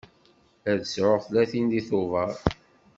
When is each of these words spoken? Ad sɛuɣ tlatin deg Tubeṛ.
Ad 0.71 0.79
sɛuɣ 0.85 1.19
tlatin 1.25 1.65
deg 1.71 1.85
Tubeṛ. 1.89 2.31